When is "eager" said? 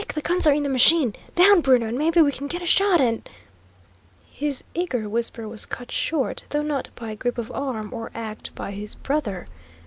4.73-5.07